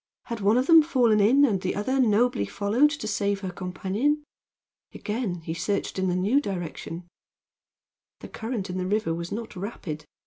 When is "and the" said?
1.45-1.75